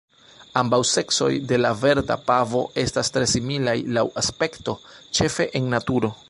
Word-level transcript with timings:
Ambaŭ 0.61 0.77
seksoj 0.91 1.27
de 1.51 1.59
la 1.59 1.73
Verda 1.81 2.17
pavo 2.29 2.63
estas 2.85 3.13
tre 3.17 3.29
similaj 3.35 3.77
laŭ 3.99 4.05
aspekto, 4.23 4.77
ĉefe 5.21 5.49
en 5.61 5.71
naturo. 5.77 6.13